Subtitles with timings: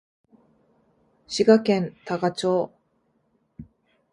[1.27, 2.71] 滋賀県多賀町